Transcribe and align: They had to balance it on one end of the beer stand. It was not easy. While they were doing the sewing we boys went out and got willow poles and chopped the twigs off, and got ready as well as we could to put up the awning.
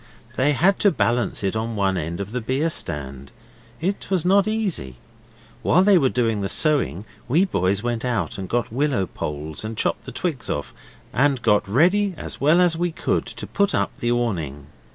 They 0.35 0.53
had 0.53 0.79
to 0.79 0.89
balance 0.89 1.43
it 1.43 1.55
on 1.55 1.75
one 1.75 1.95
end 1.95 2.19
of 2.19 2.31
the 2.31 2.41
beer 2.41 2.71
stand. 2.71 3.31
It 3.79 4.09
was 4.09 4.25
not 4.25 4.47
easy. 4.47 4.97
While 5.61 5.83
they 5.83 5.99
were 5.99 6.09
doing 6.09 6.41
the 6.41 6.49
sewing 6.49 7.05
we 7.27 7.45
boys 7.45 7.83
went 7.83 8.03
out 8.03 8.39
and 8.39 8.49
got 8.49 8.73
willow 8.73 9.05
poles 9.05 9.63
and 9.63 9.77
chopped 9.77 10.05
the 10.05 10.11
twigs 10.11 10.49
off, 10.49 10.73
and 11.13 11.39
got 11.43 11.67
ready 11.69 12.15
as 12.17 12.41
well 12.41 12.61
as 12.61 12.75
we 12.75 12.91
could 12.91 13.27
to 13.27 13.45
put 13.45 13.75
up 13.75 13.91
the 13.99 14.11
awning. 14.11 14.65